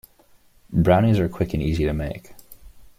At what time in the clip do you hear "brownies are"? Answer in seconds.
0.73-1.29